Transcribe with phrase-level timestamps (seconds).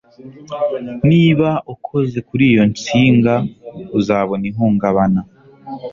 [1.09, 3.33] Niba ukoze kuri iyo nsinga,
[3.99, 5.21] uzabona ihungabana.